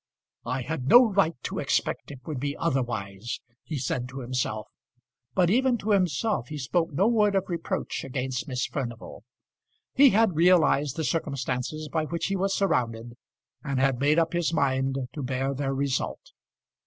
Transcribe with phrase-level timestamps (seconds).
[0.47, 4.67] "I had no right to expect it would be otherwise," he said to himself.
[5.35, 9.23] But even to himself he spoke no word of reproach against Miss Furnival.
[9.93, 13.15] He had realised the circumstances by which he was surrounded,
[13.63, 16.31] and had made up his mind to bear their result.